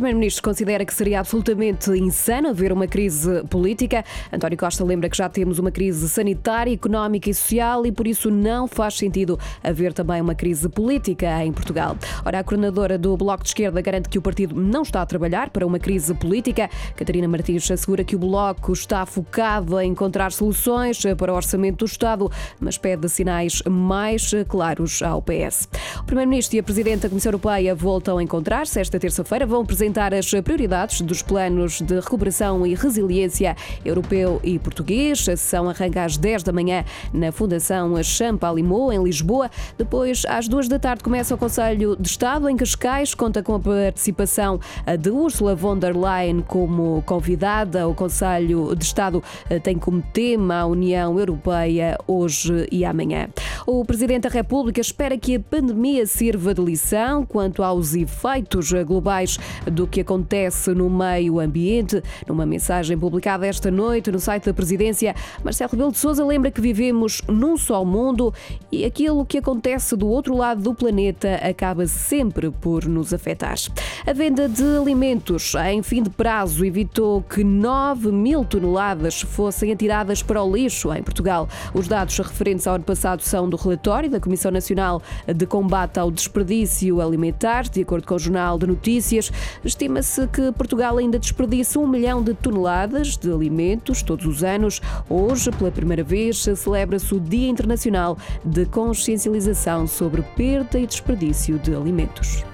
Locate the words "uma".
2.72-2.86, 5.58-5.70, 10.22-10.34, 15.66-15.78